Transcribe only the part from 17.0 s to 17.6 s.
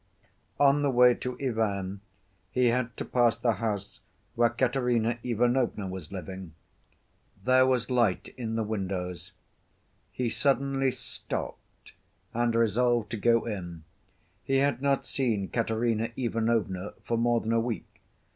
for more than a